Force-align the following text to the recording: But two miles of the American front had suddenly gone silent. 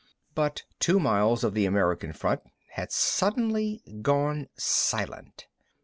But 0.33 0.63
two 0.79 0.99
miles 0.99 1.43
of 1.43 1.53
the 1.53 1.67
American 1.67 2.11
front 2.11 2.41
had 2.71 2.91
suddenly 2.91 3.83
gone 4.01 4.47
silent. 4.57 5.45